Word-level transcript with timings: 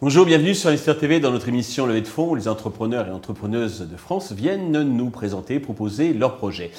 Bonjour, 0.00 0.26
bienvenue 0.26 0.56
sur 0.56 0.68
Investir 0.68 0.98
TV 0.98 1.20
dans 1.20 1.30
notre 1.30 1.48
émission 1.48 1.86
Levée 1.86 2.00
de 2.00 2.08
fonds 2.08 2.34
les 2.34 2.48
entrepreneurs 2.48 3.06
et 3.06 3.12
entrepreneuses 3.12 3.82
de 3.82 3.96
France 3.96 4.32
viennent 4.32 4.82
nous 4.82 5.10
présenter, 5.10 5.60
proposer 5.60 6.12
leurs 6.12 6.36
projets. 6.36 6.72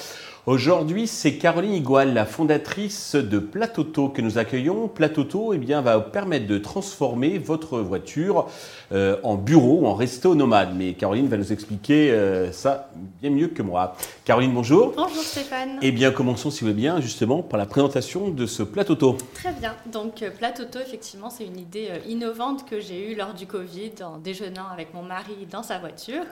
Aujourd'hui, 0.45 1.07
c'est 1.07 1.37
Caroline 1.37 1.73
Igual, 1.73 2.13
la 2.13 2.25
fondatrice 2.25 3.15
de 3.15 3.39
Platoto 3.39 4.09
que 4.09 4.21
nous 4.21 4.37
accueillons. 4.37 4.89
Platoto 4.89 5.53
eh 5.53 5.57
bien, 5.57 5.79
va 5.79 5.95
vous 5.95 6.09
permettre 6.09 6.47
de 6.47 6.57
transformer 6.57 7.37
votre 7.37 7.79
voiture 7.79 8.49
euh, 8.91 9.15
en 9.23 9.35
bureau 9.35 9.79
ou 9.83 9.87
en 9.87 9.93
resto 9.93 10.35
nomade. 10.35 10.75
Mais 10.75 10.95
Caroline 10.95 11.29
va 11.29 11.37
nous 11.37 11.53
expliquer 11.53 12.11
euh, 12.11 12.51
ça 12.51 12.89
bien 13.21 13.29
mieux 13.29 13.47
que 13.47 13.61
moi. 13.61 13.95
Caroline, 14.25 14.51
bonjour. 14.51 14.91
Bonjour 14.97 15.23
Stéphane. 15.23 15.79
Eh 15.81 15.93
bien, 15.93 16.11
commençons, 16.11 16.51
si 16.51 16.59
vous 16.59 16.71
voulez 16.71 16.81
bien, 16.81 16.99
justement, 16.99 17.41
par 17.41 17.57
la 17.57 17.65
présentation 17.65 18.27
de 18.27 18.45
ce 18.45 18.63
Platoto. 18.63 19.15
Très 19.35 19.53
bien. 19.53 19.75
Donc, 19.93 20.23
euh, 20.23 20.29
Platoto, 20.29 20.77
effectivement, 20.77 21.29
c'est 21.29 21.45
une 21.45 21.57
idée 21.57 21.87
innovante 22.05 22.69
que 22.69 22.81
j'ai 22.81 23.09
eue 23.13 23.15
lors 23.15 23.33
du 23.33 23.47
Covid 23.47 23.93
en 24.03 24.17
déjeunant 24.17 24.67
avec 24.73 24.93
mon 24.93 25.03
mari 25.03 25.47
dans 25.49 25.63
sa 25.63 25.79
voiture 25.79 26.25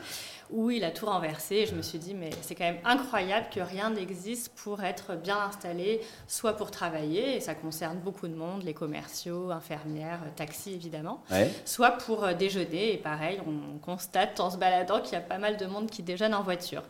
où 0.51 0.71
il 0.71 0.83
a 0.83 0.91
tout 0.91 1.05
renversé. 1.05 1.55
Et 1.55 1.65
je 1.65 1.75
me 1.75 1.81
suis 1.81 1.99
dit, 1.99 2.13
mais 2.13 2.29
c'est 2.41 2.55
quand 2.55 2.65
même 2.65 2.79
incroyable 2.85 3.47
que 3.53 3.59
rien 3.59 3.89
n'existe 3.89 4.51
pour 4.63 4.83
être 4.83 5.15
bien 5.15 5.37
installé, 5.47 6.01
soit 6.27 6.53
pour 6.53 6.71
travailler, 6.71 7.37
et 7.37 7.39
ça 7.39 7.55
concerne 7.55 7.97
beaucoup 7.97 8.27
de 8.27 8.35
monde, 8.35 8.63
les 8.63 8.73
commerciaux, 8.73 9.51
infirmières, 9.51 10.19
taxis 10.35 10.73
évidemment, 10.73 11.23
soit 11.65 11.91
pour 11.91 12.23
euh, 12.23 12.33
déjeuner. 12.33 12.93
Et 12.93 12.97
pareil, 12.97 13.39
on 13.47 13.77
constate 13.79 14.39
en 14.39 14.49
se 14.49 14.57
baladant 14.57 15.01
qu'il 15.01 15.13
y 15.13 15.17
a 15.17 15.21
pas 15.21 15.37
mal 15.37 15.57
de 15.57 15.65
monde 15.65 15.89
qui 15.89 16.03
déjeune 16.03 16.33
en 16.33 16.43
voiture. 16.43 16.83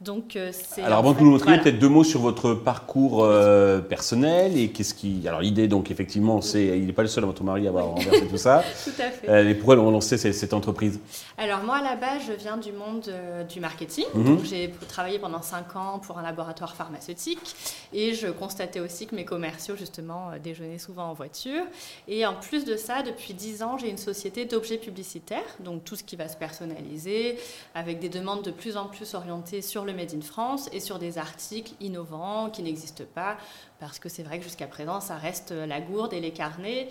Donc, 0.00 0.36
euh, 0.36 0.50
c'est 0.52 0.82
alors 0.82 1.00
avant 1.00 1.12
que 1.12 1.18
vous 1.18 1.24
nous 1.24 1.32
montriez 1.32 1.58
peut-être 1.58 1.80
deux 1.80 1.88
mots 1.88 2.04
sur 2.04 2.20
votre 2.20 2.54
parcours 2.54 3.24
euh, 3.24 3.80
personnel 3.80 4.56
et 4.56 4.68
qu'est-ce 4.70 4.94
qui. 4.94 5.26
Alors 5.26 5.40
l'idée 5.40 5.66
donc 5.66 5.90
effectivement 5.90 6.40
c'est 6.40 6.78
il 6.78 6.86
n'est 6.86 6.92
pas 6.92 7.02
le 7.02 7.08
seul 7.08 7.24
à 7.24 7.26
votre 7.26 7.42
mari 7.42 7.66
à 7.66 7.70
avoir 7.70 7.86
renversé 7.86 8.28
tout 8.28 8.36
ça. 8.36 8.62
tout 8.84 8.90
à 9.02 9.10
fait. 9.10 9.28
Euh, 9.28 9.48
et 9.48 9.54
pourquoi 9.54 9.76
on 9.76 9.90
lancé 9.90 10.16
cette, 10.16 10.34
cette 10.34 10.54
entreprise? 10.54 11.00
Alors 11.36 11.64
moi 11.64 11.78
à 11.78 11.82
la 11.82 11.96
base 11.96 12.22
je 12.28 12.32
viens 12.32 12.56
du 12.56 12.70
monde 12.70 13.07
du 13.48 13.60
marketing. 13.60 14.06
Mhm. 14.14 14.44
J'ai 14.44 14.72
travaillé 14.88 15.18
pendant 15.18 15.42
cinq 15.42 15.76
ans 15.76 15.98
pour 15.98 16.18
un 16.18 16.22
laboratoire 16.22 16.74
pharmaceutique 16.74 17.54
et 17.92 18.14
je 18.14 18.28
constatais 18.28 18.80
aussi 18.80 19.06
que 19.06 19.14
mes 19.14 19.24
commerciaux 19.24 19.76
justement 19.76 20.32
déjeunaient 20.42 20.78
souvent 20.78 21.10
en 21.10 21.14
voiture. 21.14 21.64
Et 22.06 22.26
en 22.26 22.34
plus 22.34 22.64
de 22.64 22.76
ça 22.76 23.02
depuis 23.02 23.34
dix 23.34 23.62
ans 23.62 23.78
j'ai 23.78 23.90
une 23.90 23.98
société 23.98 24.44
d'objets 24.44 24.78
publicitaires 24.78 25.56
donc 25.60 25.84
tout 25.84 25.96
ce 25.96 26.04
qui 26.04 26.16
va 26.16 26.28
se 26.28 26.36
personnaliser 26.36 27.38
avec 27.74 27.98
des 27.98 28.08
demandes 28.08 28.42
de 28.42 28.50
plus 28.50 28.76
en 28.76 28.86
plus 28.86 29.14
orientées 29.14 29.62
sur 29.62 29.84
le 29.84 29.92
Made 29.92 30.14
in 30.14 30.20
France 30.20 30.68
et 30.72 30.80
sur 30.80 30.98
des 30.98 31.18
articles 31.18 31.72
innovants 31.80 32.50
qui 32.50 32.62
n'existent 32.62 33.04
pas, 33.14 33.36
parce 33.80 33.98
que 33.98 34.08
c'est 34.08 34.22
vrai 34.22 34.38
que 34.38 34.44
jusqu'à 34.44 34.66
présent, 34.66 35.00
ça 35.00 35.16
reste 35.16 35.52
la 35.52 35.80
gourde 35.80 36.12
et 36.12 36.20
les 36.20 36.32
carnets. 36.32 36.88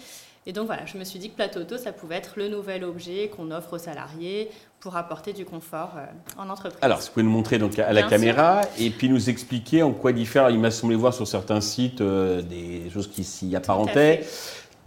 Et 0.47 0.53
donc 0.53 0.67
voilà, 0.67 0.85
je 0.85 0.97
me 0.97 1.03
suis 1.03 1.19
dit 1.19 1.29
que 1.29 1.35
Plateau 1.35 1.59
Auto, 1.59 1.77
ça 1.77 1.91
pouvait 1.91 2.15
être 2.15 2.35
le 2.37 2.47
nouvel 2.47 2.85
objet 2.85 3.27
qu'on 3.27 3.51
offre 3.51 3.73
aux 3.73 3.77
salariés 3.77 4.49
pour 4.79 4.95
apporter 4.95 5.33
du 5.33 5.43
confort 5.43 5.95
euh, 5.97 6.05
en 6.41 6.49
entreprise. 6.49 6.79
Alors, 6.81 6.99
vous 6.99 7.07
pouvez 7.11 7.23
nous 7.23 7.31
montrer 7.31 7.57
donc 7.57 7.77
à 7.77 7.91
la 7.91 8.03
caméra 8.03 8.61
et 8.79 8.89
puis 8.89 9.09
nous 9.09 9.29
expliquer 9.29 9.83
en 9.83 9.91
quoi 9.91 10.13
diffère. 10.13 10.49
Il 10.49 10.59
m'a 10.59 10.71
semblé 10.71 10.95
voir 10.95 11.13
sur 11.13 11.27
certains 11.27 11.59
sites 11.59 11.99
euh, 11.99 12.41
des 12.41 12.89
choses 12.93 13.09
qui 13.09 13.25
s'y 13.25 13.57
apparentaient 13.57 14.25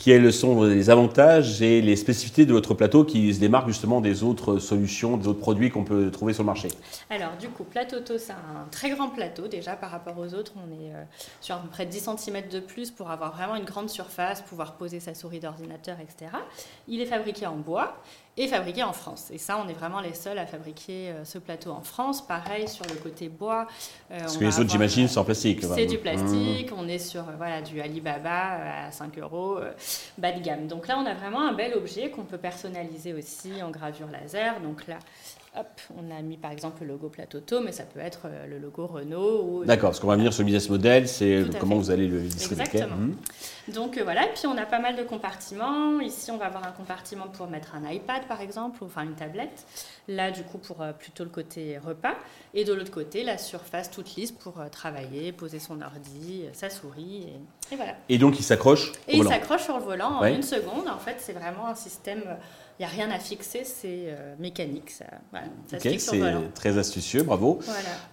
quels 0.02 0.32
sont 0.32 0.62
les 0.62 0.88
avantages 0.88 1.60
et 1.60 1.82
les 1.82 1.94
spécificités 1.94 2.46
de 2.46 2.52
votre 2.52 2.72
plateau 2.72 3.04
qui 3.04 3.34
se 3.34 3.38
démarquent 3.38 3.68
justement 3.68 4.00
des 4.00 4.22
autres 4.22 4.58
solutions, 4.58 5.18
des 5.18 5.28
autres 5.28 5.40
produits 5.40 5.70
qu'on 5.70 5.84
peut 5.84 6.10
trouver 6.10 6.32
sur 6.32 6.42
le 6.42 6.46
marché 6.46 6.68
Alors 7.10 7.36
du 7.38 7.48
coup, 7.48 7.64
Plateau 7.64 7.96
c'est 8.16 8.32
un 8.32 8.66
très 8.70 8.90
grand 8.90 9.08
plateau 9.08 9.46
déjà 9.46 9.76
par 9.76 9.90
rapport 9.90 10.18
aux 10.18 10.34
autres. 10.34 10.52
On 10.56 10.72
est 10.72 10.94
euh, 10.94 11.02
sur 11.42 11.56
à 11.56 11.58
peu 11.58 11.68
près 11.68 11.84
10 11.84 12.08
cm 12.16 12.48
de 12.50 12.60
plus 12.60 12.90
pour 12.90 13.10
avoir 13.10 13.36
vraiment 13.36 13.56
une 13.56 13.64
grande 13.64 13.90
surface, 13.90 14.40
pouvoir 14.40 14.74
poser 14.74 15.00
sa 15.00 15.14
souris 15.14 15.40
d'ordinateur, 15.40 15.98
etc. 16.00 16.32
Il 16.88 17.00
est 17.02 17.06
fabriqué 17.06 17.46
en 17.46 17.56
bois 17.56 17.96
et 18.36 18.48
fabriqué 18.48 18.82
en 18.82 18.92
France. 18.92 19.28
Et 19.32 19.38
ça, 19.38 19.62
on 19.62 19.68
est 19.68 19.74
vraiment 19.74 20.00
les 20.00 20.14
seuls 20.14 20.38
à 20.38 20.46
fabriquer 20.46 21.10
euh, 21.10 21.24
ce 21.24 21.38
plateau 21.38 21.72
en 21.72 21.82
France. 21.82 22.26
Pareil 22.26 22.68
sur 22.68 22.86
le 22.86 22.94
côté 22.94 23.28
bois. 23.28 23.66
Euh, 24.10 24.20
Parce 24.20 24.38
que 24.38 24.44
les 24.44 24.58
autres, 24.58 24.70
j'imagine, 24.70 25.08
sont 25.08 25.20
en 25.20 25.24
plastique. 25.24 25.62
C'est 25.62 25.86
du 25.86 25.98
plastique. 25.98 26.70
On 26.74 26.88
est 26.88 26.98
sur 26.98 27.24
voilà, 27.36 27.60
du 27.60 27.80
Alibaba 27.80 28.86
à 28.86 28.92
5 28.92 29.18
euros, 29.18 29.58
bas 30.18 30.32
de 30.32 30.40
gamme. 30.40 30.66
Donc 30.66 30.86
là, 30.88 30.98
on 30.98 31.06
a 31.06 31.14
vraiment 31.14 31.46
un 31.46 31.52
bel 31.52 31.74
objet 31.74 32.10
qu'on 32.10 32.24
peut 32.24 32.38
personnaliser 32.38 33.12
aussi 33.12 33.62
en 33.62 33.70
gravure 33.70 34.08
laser. 34.08 34.60
Donc 34.60 34.86
là, 34.86 34.98
Hop, 35.58 35.80
on 35.98 36.16
a 36.16 36.22
mis 36.22 36.36
par 36.36 36.52
exemple 36.52 36.82
le 36.82 36.90
logo 36.90 37.08
Platoto, 37.08 37.60
mais 37.60 37.72
ça 37.72 37.82
peut 37.82 37.98
être 37.98 38.20
euh, 38.26 38.46
le 38.46 38.60
logo 38.60 38.86
Renault. 38.86 39.64
D'accord, 39.64 39.90
parce 39.90 39.98
qu'on 39.98 40.06
va 40.06 40.14
venir 40.14 40.32
sur 40.32 40.42
le 40.42 40.46
business 40.46 40.70
model, 40.70 41.08
c'est 41.08 41.44
comment 41.58 41.74
vous 41.74 41.90
allez 41.90 42.06
le 42.06 42.20
distribuer. 42.20 42.62
Exactement. 42.62 42.94
Hum. 42.94 43.16
Donc 43.66 43.98
euh, 43.98 44.04
voilà, 44.04 44.26
et 44.26 44.32
puis 44.32 44.46
on 44.46 44.56
a 44.56 44.64
pas 44.64 44.78
mal 44.78 44.94
de 44.94 45.02
compartiments. 45.02 45.98
Ici, 45.98 46.30
on 46.30 46.36
va 46.36 46.46
avoir 46.46 46.64
un 46.64 46.70
compartiment 46.70 47.26
pour 47.26 47.48
mettre 47.48 47.74
un 47.74 47.90
iPad 47.90 48.28
par 48.28 48.40
exemple, 48.40 48.84
ou 48.84 48.86
enfin 48.86 49.02
une 49.02 49.16
tablette. 49.16 49.66
Là, 50.06 50.30
du 50.30 50.44
coup, 50.44 50.58
pour 50.58 50.82
euh, 50.82 50.92
plutôt 50.92 51.24
le 51.24 51.30
côté 51.30 51.78
repas. 51.78 52.14
Et 52.54 52.62
de 52.64 52.72
l'autre 52.72 52.92
côté, 52.92 53.24
la 53.24 53.36
surface 53.36 53.90
toute 53.90 54.14
lisse 54.14 54.30
pour 54.30 54.54
travailler, 54.70 55.32
poser 55.32 55.58
son 55.58 55.82
ordi, 55.82 56.44
sa 56.52 56.70
souris. 56.70 57.26
Et, 57.72 57.76
voilà. 57.76 57.96
Et 58.08 58.18
donc, 58.18 58.38
il 58.38 58.44
s'accroche 58.44 58.92
Et 59.08 59.16
il 59.16 59.26
s'accroche 59.26 59.64
sur 59.64 59.76
le 59.76 59.82
volant 59.82 60.20
en 60.20 60.24
une 60.26 60.44
seconde. 60.44 60.86
En 60.88 60.98
fait, 60.98 61.16
c'est 61.18 61.32
vraiment 61.32 61.66
un 61.66 61.74
système 61.74 62.22
n'y 62.80 62.86
a 62.86 62.88
rien 62.88 63.10
à 63.10 63.18
fixer, 63.18 63.62
c'est 63.64 64.06
euh, 64.06 64.34
mécanique. 64.38 64.90
Ça, 64.90 65.04
voilà, 65.30 65.46
c'est 65.66 66.54
très 66.54 66.78
astucieux, 66.78 67.22
bravo. 67.22 67.60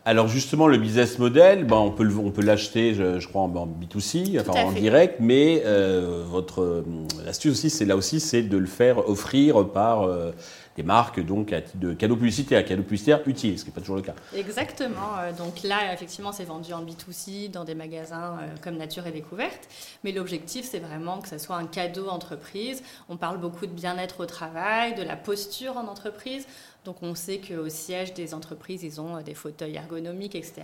Alors 0.05 0.27
justement, 0.27 0.67
le 0.67 0.77
business 0.77 1.19
model, 1.19 1.65
ben, 1.65 1.77
on 1.77 1.91
peut, 1.91 2.07
on 2.17 2.31
peut 2.31 2.41
l'acheter, 2.41 2.93
je, 2.93 3.25
crois, 3.27 3.43
en, 3.43 3.49
B2C, 3.49 4.39
enfin 4.39 4.65
en 4.65 4.71
direct, 4.71 5.17
mais 5.19 5.63
euh, 5.65 6.23
votre 6.25 6.83
l'astuce 7.25 7.51
aussi, 7.51 7.69
c'est 7.69 7.85
là 7.85 7.95
aussi, 7.95 8.19
c'est 8.19 8.43
de 8.43 8.57
le 8.57 8.65
faire 8.65 9.09
offrir 9.09 9.69
par 9.69 10.03
euh, 10.03 10.31
des 10.77 10.83
marques 10.83 11.19
donc 11.19 11.51
à 11.51 11.61
titre 11.61 11.79
de 11.79 11.93
cadeau 11.93 12.15
publicitaire, 12.15 12.63
cadeau 12.63 12.83
publicitaire 12.83 13.21
utile, 13.25 13.57
ce 13.57 13.63
qui 13.63 13.71
n'est 13.71 13.73
pas 13.73 13.81
toujours 13.81 13.95
le 13.95 14.03
cas. 14.03 14.13
Exactement. 14.35 15.17
Euh, 15.19 15.33
donc 15.33 15.63
là, 15.63 15.91
effectivement, 15.93 16.31
c'est 16.31 16.45
vendu 16.45 16.71
en 16.71 16.85
B2C 16.85 17.49
dans 17.49 17.65
des 17.65 17.75
magasins 17.75 18.37
euh, 18.39 18.55
comme 18.61 18.77
Nature 18.77 19.07
et 19.07 19.11
Découverte. 19.11 19.67
Mais 20.03 20.11
l'objectif, 20.11 20.67
c'est 20.69 20.79
vraiment 20.79 21.19
que 21.19 21.27
ça 21.27 21.39
soit 21.39 21.55
un 21.55 21.65
cadeau 21.65 22.07
entreprise. 22.07 22.83
On 23.09 23.17
parle 23.17 23.39
beaucoup 23.39 23.65
de 23.65 23.71
bien-être 23.71 24.19
au 24.19 24.25
travail, 24.25 24.56
de 24.57 25.03
la 25.03 25.15
posture 25.15 25.77
en 25.77 25.87
entreprise. 25.87 26.47
Donc 26.87 27.03
on 27.03 27.15
sait 27.15 27.41
qu'au 27.45 27.67
siège 27.67 28.13
des 28.13 28.33
entreprises, 28.33 28.81
ils 28.81 29.01
ont 29.01 29.17
euh, 29.17 29.21
des 29.21 29.33
fauteuils 29.33 29.75
ergonomiques, 29.75 30.35
etc. 30.35 30.61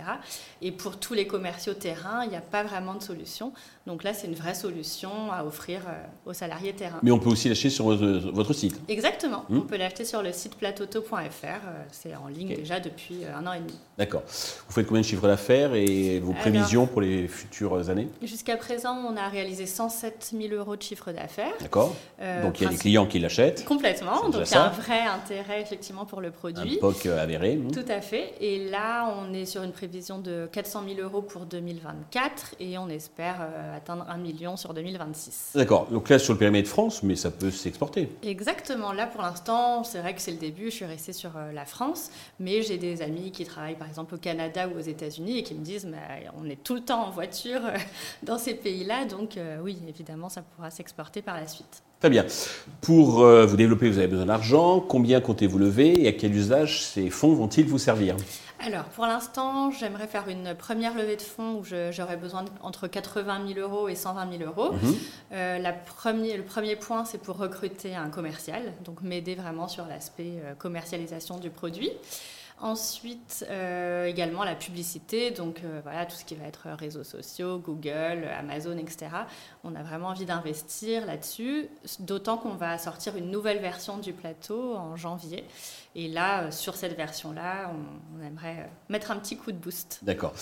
Et 0.62 0.72
pour 0.72 0.98
tous 0.98 1.12
les 1.12 1.26
commerciaux 1.26 1.74
terrain, 1.74 2.24
il 2.24 2.30
n'y 2.30 2.36
a 2.36 2.40
pas 2.40 2.62
vraiment 2.62 2.94
de 2.94 3.02
solution. 3.02 3.52
Donc 3.86 4.02
là, 4.04 4.14
c'est 4.14 4.26
une 4.26 4.34
vraie 4.34 4.54
solution 4.54 5.30
à 5.30 5.44
offrir 5.44 5.82
euh, 5.86 6.30
aux 6.30 6.32
salariés 6.32 6.72
terrain. 6.72 6.98
Mais 7.02 7.10
on 7.10 7.18
peut 7.18 7.28
aussi 7.28 7.50
l'acheter 7.50 7.68
sur 7.68 7.94
votre 7.94 8.54
site. 8.54 8.80
Exactement. 8.88 9.44
Hmm. 9.50 9.58
On 9.58 9.60
peut 9.60 9.76
l'acheter 9.76 10.06
sur 10.06 10.22
le 10.22 10.32
site 10.32 10.54
platoto.fr. 10.54 11.12
Euh, 11.12 11.84
c'est 11.92 12.16
en 12.16 12.28
ligne 12.28 12.54
déjà 12.56 12.80
depuis 12.80 13.26
un 13.26 13.46
an 13.46 13.52
et 13.52 13.60
demi. 13.60 13.78
D'accord. 13.98 14.22
Vous 14.26 14.72
faites 14.72 14.86
combien 14.86 15.02
de 15.02 15.06
chiffres 15.06 15.28
d'affaires 15.28 15.74
et 15.74 16.20
vos 16.20 16.32
prévisions 16.32 16.86
pour 16.86 17.02
les 17.02 17.28
futures 17.28 17.90
années? 17.90 18.08
Jusqu'à 18.22 18.56
présent, 18.56 18.96
on 18.96 19.16
a 19.18 19.28
réalisé 19.28 19.66
107 19.66 20.32
000 20.40 20.54
euros 20.54 20.76
de 20.76 20.82
chiffre 20.82 21.12
d'affaires. 21.12 21.52
D'accord. 21.60 21.94
donc 22.42 22.60
il 22.60 22.64
y 22.64 22.66
a 22.66 22.70
des 22.70 22.76
clients 22.76 23.06
qui 23.06 23.18
l'achètent. 23.18 23.66
Complètement. 23.66 24.30
Donc 24.30 24.46
il 24.46 24.50
y 24.50 24.54
a 24.54 24.64
un 24.64 24.70
vrai 24.70 25.00
intérêt 25.00 25.60
effectivement 25.60 26.03
pour 26.04 26.20
le 26.20 26.30
produit. 26.30 26.76
Un 26.76 26.80
POC 26.80 27.06
avéré. 27.06 27.58
Tout 27.72 27.84
à 27.88 28.00
fait. 28.00 28.34
Et 28.40 28.68
là, 28.68 29.14
on 29.18 29.32
est 29.32 29.44
sur 29.44 29.62
une 29.62 29.72
prévision 29.72 30.18
de 30.18 30.48
400 30.50 30.84
000 30.96 31.00
euros 31.00 31.22
pour 31.22 31.46
2024 31.46 32.56
et 32.60 32.78
on 32.78 32.88
espère 32.88 33.36
euh, 33.40 33.76
atteindre 33.76 34.06
1 34.08 34.16
million 34.18 34.56
sur 34.56 34.74
2026. 34.74 35.52
D'accord. 35.54 35.86
Donc 35.90 36.08
là, 36.08 36.18
sur 36.18 36.32
le 36.32 36.38
périmètre 36.38 36.68
France, 36.68 37.02
mais 37.02 37.16
ça 37.16 37.30
peut 37.30 37.50
s'exporter. 37.50 38.08
Exactement. 38.22 38.92
Là, 38.92 39.06
pour 39.06 39.22
l'instant, 39.22 39.84
c'est 39.84 40.00
vrai 40.00 40.14
que 40.14 40.20
c'est 40.20 40.32
le 40.32 40.38
début. 40.38 40.66
Je 40.66 40.76
suis 40.76 40.84
restée 40.84 41.12
sur 41.12 41.36
euh, 41.36 41.52
la 41.52 41.64
France, 41.64 42.10
mais 42.40 42.62
j'ai 42.62 42.78
des 42.78 43.02
amis 43.02 43.30
qui 43.30 43.44
travaillent 43.44 43.78
par 43.78 43.88
exemple 43.88 44.14
au 44.14 44.18
Canada 44.18 44.68
ou 44.68 44.78
aux 44.78 44.82
États-Unis 44.82 45.38
et 45.38 45.42
qui 45.42 45.54
me 45.54 45.64
disent 45.64 45.86
mais 45.86 46.28
on 46.40 46.48
est 46.48 46.62
tout 46.62 46.74
le 46.74 46.82
temps 46.82 47.06
en 47.06 47.10
voiture 47.10 47.60
euh, 47.64 47.76
dans 48.22 48.38
ces 48.38 48.54
pays-là. 48.54 49.04
Donc 49.04 49.38
oui, 49.62 49.78
évidemment, 49.88 50.28
ça 50.28 50.42
pourra 50.42 50.70
s'exporter 50.70 51.22
par 51.22 51.36
la 51.36 51.46
suite. 51.46 51.82
Très 52.04 52.10
bien. 52.10 52.26
Pour 52.82 53.22
euh, 53.22 53.46
vous 53.46 53.56
développer, 53.56 53.88
vous 53.88 53.96
avez 53.96 54.08
besoin 54.08 54.26
d'argent. 54.26 54.78
Combien 54.78 55.22
comptez-vous 55.22 55.56
lever 55.56 56.02
et 56.02 56.08
à 56.08 56.12
quel 56.12 56.34
usage 56.34 56.82
ces 56.82 57.08
fonds 57.08 57.32
vont-ils 57.32 57.64
vous 57.64 57.78
servir? 57.78 58.14
Alors, 58.60 58.84
pour 58.84 59.06
l'instant, 59.06 59.70
j'aimerais 59.70 60.06
faire 60.06 60.28
une 60.28 60.54
première 60.54 60.94
levée 60.94 61.16
de 61.16 61.22
fonds 61.22 61.54
où 61.54 61.64
j'aurais 61.64 62.18
besoin 62.18 62.44
entre 62.60 62.88
80 62.88 63.48
000 63.54 63.58
euros 63.58 63.88
et 63.88 63.94
120 63.94 64.38
000 64.38 64.50
euros. 64.50 64.74
Mhm. 64.74 64.94
Euh, 65.32 65.58
la 65.58 65.70
le 65.72 66.42
premier 66.42 66.76
point, 66.76 67.06
c'est 67.06 67.22
pour 67.22 67.38
recruter 67.38 67.94
un 67.94 68.10
commercial, 68.10 68.74
donc 68.84 69.00
m'aider 69.00 69.34
vraiment 69.34 69.66
sur 69.66 69.86
l'aspect 69.86 70.42
euh, 70.44 70.52
commercialisation 70.58 71.38
du 71.38 71.48
produit. 71.48 71.90
Ensuite, 72.60 73.44
euh, 73.50 74.06
également 74.06 74.44
la 74.44 74.54
publicité, 74.54 75.32
donc 75.32 75.62
euh, 75.64 75.80
voilà, 75.82 76.06
tout 76.06 76.14
ce 76.14 76.24
qui 76.24 76.36
va 76.36 76.46
être 76.46 76.68
réseaux 76.78 77.02
sociaux, 77.02 77.58
Google, 77.58 78.28
Amazon, 78.38 78.78
etc. 78.78 79.08
On 79.64 79.74
a 79.74 79.82
vraiment 79.82 80.08
envie 80.08 80.24
d'investir 80.24 81.04
là-dessus, 81.04 81.66
d'autant 81.98 82.36
qu'on 82.36 82.54
va 82.54 82.78
sortir 82.78 83.16
une 83.16 83.30
nouvelle 83.30 83.58
version 83.58 83.98
du 83.98 84.12
plateau 84.12 84.76
en 84.76 84.94
janvier. 84.94 85.44
Et 85.96 86.06
là, 86.06 86.44
euh, 86.44 86.50
sur 86.52 86.76
cette 86.76 86.96
version-là, 86.96 87.72
on, 87.74 88.24
aimerait 88.24 88.70
mettre 88.88 89.10
un 89.10 89.16
petit 89.16 89.36
coup 89.36 89.50
de 89.50 89.58
boost. 89.58 89.98
D'accord, 90.02 90.32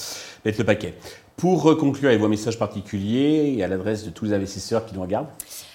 mettre 0.45 0.59
le 0.59 0.67
paquet. 0.67 0.95
Pour 1.39 1.77
conclure 1.79 2.11
avec 2.11 2.21
vos 2.21 2.29
messages 2.29 2.59
particuliers 2.59 3.55
et 3.57 3.65
à 3.65 3.69
l'adresse 3.69 4.05
de 4.05 4.11
tous 4.11 4.27
les 4.27 4.33
investisseurs 4.35 4.85
qui 4.85 4.95
nous 4.95 5.03
regardent 5.03 5.31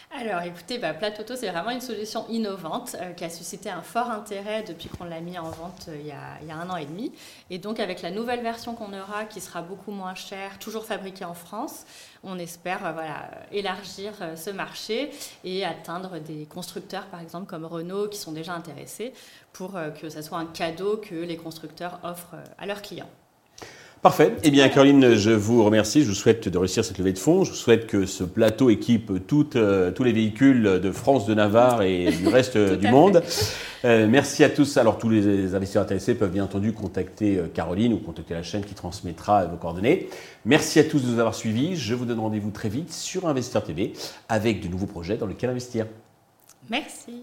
alors 0.10 0.42
écoutez, 0.42 0.78
bah, 0.78 0.94
Platoto, 0.94 1.36
c'est 1.36 1.50
vraiment 1.50 1.70
une 1.70 1.82
solution 1.82 2.26
innovante 2.30 2.96
euh, 3.00 3.12
qui 3.12 3.26
a 3.26 3.30
suscité 3.30 3.70
un 3.70 3.82
fort 3.82 4.10
intérêt 4.10 4.64
depuis 4.64 4.90
qu'on 4.90 5.04
l'a 5.04 5.20
mis 5.20 5.38
en 5.38 5.50
vente 5.50 5.88
euh, 5.90 5.98
il, 6.00 6.08
y 6.08 6.12
a, 6.12 6.56
un 6.56 6.70
an 6.70 6.78
et 6.78 6.86
demi. 6.86 7.12
Et 7.50 7.60
donc 7.60 7.80
avec 7.80 8.02
la 8.02 8.10
nouvelle 8.10 8.42
version 8.42 8.74
qu'on 8.74 8.94
aura, 8.98 9.26
qui 9.26 9.42
sera 9.42 9.62
beaucoup 9.62 9.92
moins 9.92 10.16
chère, 10.16 10.60
toujours 10.60 10.86
fabriquée 10.86 11.26
en 11.26 11.34
France, 11.34 11.86
on 12.24 12.40
espère 12.40 12.86
euh, 12.86 12.94
élargir 13.52 14.14
ce 14.36 14.50
marché 14.50 15.12
et 15.44 15.66
atteindre 15.66 16.20
des 16.20 16.46
constructeurs, 16.46 17.06
par 17.08 17.20
exemple 17.20 17.46
comme 17.46 17.66
Renault, 17.66 18.08
qui 18.08 18.18
sont 18.18 18.32
déjà 18.32 18.54
intéressés 18.54 19.14
pour 19.52 19.78
que 20.00 20.10
ce 20.10 20.22
soit 20.22 20.38
un 20.38 20.46
cadeau 20.46 20.98
que 20.98 21.16
les 21.16 21.38
constructeurs 21.38 22.00
offrent 22.04 22.38
à 22.58 22.66
leurs 22.66 22.82
clients. 22.82 23.10
Parfait. 24.02 24.36
Eh 24.44 24.52
bien, 24.52 24.70
Caroline, 24.70 25.16
je 25.16 25.32
vous 25.32 25.64
remercie. 25.64 26.04
Je 26.04 26.08
vous 26.08 26.14
souhaite 26.14 26.48
de 26.48 26.58
réussir 26.58 26.86
cette 26.86 27.00
levée 27.00 27.14
de 27.14 27.20
fonds. 27.20 27.44
Je 27.44 27.50
vous 27.50 27.56
souhaite 27.56 27.88
que 27.88 28.06
ce 28.06 28.24
plateau 28.24 28.70
équipe 28.70 29.12
euh, 29.56 29.92
tous 29.92 30.04
les 30.04 30.14
véhicules 30.14 30.64
de 30.64 30.92
France, 30.92 31.26
de 31.26 31.34
Navarre 31.34 31.82
et 31.82 32.12
du 32.12 32.28
reste 32.32 32.58
euh, 32.58 32.76
du 32.76 32.88
monde. 32.90 33.24
Euh, 33.86 34.08
merci 34.08 34.44
à 34.44 34.50
tous. 34.50 34.78
Alors, 34.78 35.00
tous 35.00 35.10
les 35.10 35.56
investisseurs 35.56 35.84
intéressés 35.84 36.14
peuvent 36.14 36.32
bien 36.32 36.44
entendu 36.44 36.74
contacter 36.74 37.42
Caroline 37.56 37.94
ou 37.94 37.98
contacter 37.98 38.36
la 38.36 38.44
chaîne 38.44 38.64
qui 38.64 38.76
transmettra 38.76 39.46
vos 39.46 39.58
coordonnées. 39.58 40.10
Merci 40.46 40.80
à 40.80 40.84
tous 40.84 41.00
de 41.00 41.08
nous 41.08 41.20
avoir 41.20 41.34
suivis. 41.34 41.76
Je 41.76 41.96
vous 41.96 42.06
donne 42.06 42.20
rendez-vous 42.20 42.52
très 42.52 42.70
vite 42.70 42.94
sur 42.94 43.28
Investisseur 43.28 43.64
TV 43.64 43.94
avec 44.30 44.62
de 44.62 44.68
nouveaux 44.68 44.86
projets 44.86 45.18
dans 45.18 45.26
lesquels 45.26 45.50
investir. 45.50 45.88
Merci. 46.70 47.14